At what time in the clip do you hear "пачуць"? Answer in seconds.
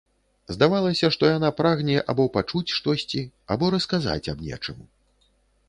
2.39-2.73